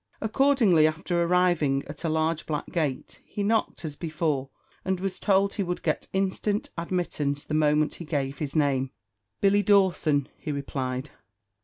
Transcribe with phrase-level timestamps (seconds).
[0.19, 4.49] Accordingly, after arriving at a large black gate, he knocked, as before,
[4.83, 8.89] and was told he would get instant admittance the moment he gave his name.
[9.41, 11.11] "Billy Dawson," he replied.